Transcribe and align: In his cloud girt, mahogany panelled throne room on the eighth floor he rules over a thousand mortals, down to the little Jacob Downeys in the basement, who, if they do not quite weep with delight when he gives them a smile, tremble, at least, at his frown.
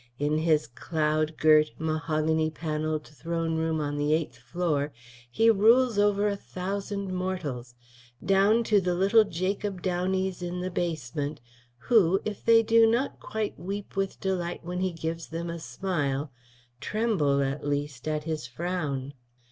In 0.17 0.39
his 0.39 0.65
cloud 0.65 1.37
girt, 1.37 1.69
mahogany 1.77 2.49
panelled 2.49 3.07
throne 3.07 3.53
room 3.55 3.79
on 3.79 3.99
the 3.99 4.15
eighth 4.15 4.35
floor 4.39 4.91
he 5.29 5.51
rules 5.51 5.99
over 5.99 6.27
a 6.27 6.35
thousand 6.35 7.13
mortals, 7.13 7.75
down 8.25 8.63
to 8.63 8.81
the 8.81 8.95
little 8.95 9.23
Jacob 9.23 9.83
Downeys 9.83 10.41
in 10.41 10.59
the 10.59 10.71
basement, 10.71 11.39
who, 11.77 12.19
if 12.25 12.43
they 12.43 12.63
do 12.63 12.87
not 12.87 13.19
quite 13.19 13.59
weep 13.59 13.95
with 13.95 14.19
delight 14.19 14.63
when 14.63 14.79
he 14.79 14.91
gives 14.91 15.27
them 15.27 15.51
a 15.51 15.59
smile, 15.59 16.31
tremble, 16.79 17.43
at 17.43 17.63
least, 17.63 18.07
at 18.07 18.23
his 18.23 18.47
frown. 18.47 19.13